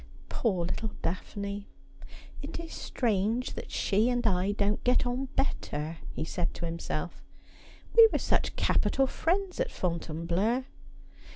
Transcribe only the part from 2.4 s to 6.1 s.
It is strange that she and I don't get on better,'